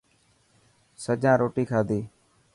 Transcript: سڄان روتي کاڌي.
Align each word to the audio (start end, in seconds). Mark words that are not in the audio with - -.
سڄان 1.03 1.35
روتي 1.41 1.63
کاڌي. 1.71 2.01